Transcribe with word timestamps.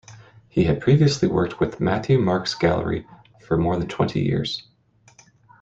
He 0.49 0.63
had 0.63 0.81
previously 0.81 1.27
worked 1.27 1.59
with 1.59 1.79
Matthew 1.79 2.17
Marks 2.17 2.55
Gallery 2.55 3.05
for 3.45 3.55
more 3.55 3.77
than 3.77 3.87
twenty 3.87 4.21
years. 4.21 4.63